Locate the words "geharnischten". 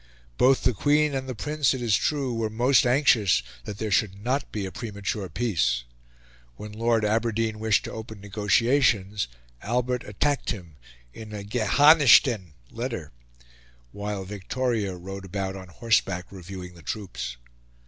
11.43-12.53